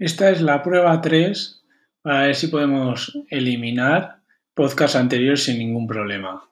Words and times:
Esta 0.00 0.30
es 0.30 0.40
la 0.40 0.62
prueba 0.62 0.98
3 0.98 1.62
para 2.00 2.22
ver 2.22 2.34
si 2.34 2.46
podemos 2.46 3.18
eliminar 3.28 4.22
podcast 4.54 4.96
anteriores 4.96 5.44
sin 5.44 5.58
ningún 5.58 5.86
problema. 5.86 6.48